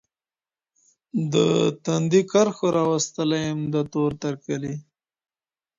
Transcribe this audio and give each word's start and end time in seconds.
د 1.33 1.35
تندې 1.83 2.21
کرښو 2.31 2.67
راوستلی 2.77 3.39
یم 3.47 3.59
د 3.73 3.75
تور 3.91 4.11
تر 4.23 4.33
کلي 4.45 4.75